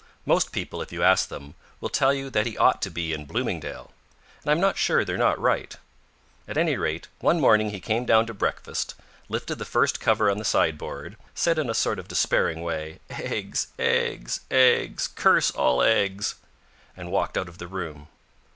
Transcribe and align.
Most 0.25 0.51
people, 0.51 0.81
if 0.81 0.91
you 0.91 1.03
ask 1.03 1.29
them, 1.29 1.53
will 1.79 1.87
tell 1.87 2.11
you 2.11 2.31
that 2.31 2.47
he 2.47 2.57
ought 2.57 2.81
to 2.81 2.89
be 2.89 3.13
in 3.13 3.25
Bloomingdale; 3.27 3.91
and 4.41 4.49
I'm 4.49 4.59
not 4.59 4.75
sure 4.75 5.05
they're 5.05 5.15
not 5.15 5.39
right. 5.39 5.75
At 6.47 6.57
any 6.57 6.75
rate, 6.75 7.07
one 7.19 7.39
morning 7.39 7.69
he 7.69 7.79
came 7.79 8.03
down 8.03 8.25
to 8.25 8.33
breakfast, 8.33 8.95
lifted 9.29 9.59
the 9.59 9.63
first 9.63 9.99
cover 9.99 10.31
on 10.31 10.39
the 10.39 10.43
sideboard, 10.43 11.17
said 11.35 11.59
in 11.59 11.69
a 11.69 11.75
sort 11.75 11.99
of 11.99 12.07
despairing 12.07 12.63
way, 12.63 12.97
"Eggs! 13.11 13.67
Eggs! 13.77 14.39
Eggs! 14.49 15.07
Curse 15.07 15.51
all 15.51 15.83
eggs!" 15.83 16.33
and 16.97 17.11
walked 17.11 17.37
out 17.37 17.47
of 17.47 17.59
the 17.59 17.67
room. 17.67 18.07